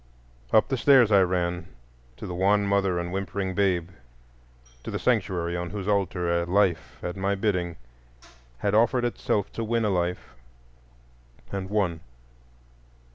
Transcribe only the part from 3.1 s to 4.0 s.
whimpering babe,